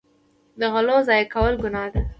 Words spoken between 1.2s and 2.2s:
کول ګناه ده.